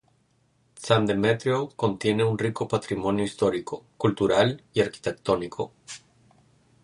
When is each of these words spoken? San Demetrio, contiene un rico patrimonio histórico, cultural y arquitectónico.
San 0.83 1.05
Demetrio, 1.05 1.69
contiene 1.75 2.23
un 2.23 2.35
rico 2.35 2.65
patrimonio 2.67 3.23
histórico, 3.23 3.85
cultural 3.97 4.59
y 4.73 4.81
arquitectónico. 4.81 5.73